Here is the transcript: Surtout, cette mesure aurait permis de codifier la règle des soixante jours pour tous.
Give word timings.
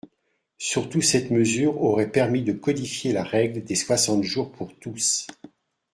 Surtout, 0.57 1.01
cette 1.03 1.29
mesure 1.29 1.79
aurait 1.83 2.09
permis 2.09 2.41
de 2.41 2.53
codifier 2.53 3.13
la 3.13 3.23
règle 3.23 3.63
des 3.63 3.75
soixante 3.75 4.23
jours 4.23 4.51
pour 4.51 4.73
tous. 4.79 5.27